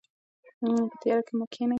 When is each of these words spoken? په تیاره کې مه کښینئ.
په 0.89 0.95
تیاره 1.01 1.21
کې 1.27 1.33
مه 1.39 1.45
کښینئ. 1.51 1.69